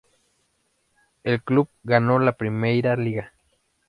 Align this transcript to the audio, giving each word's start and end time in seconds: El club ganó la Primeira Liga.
El 1.23 1.43
club 1.43 1.69
ganó 1.83 2.17
la 2.17 2.31
Primeira 2.35 2.95
Liga. 2.95 3.33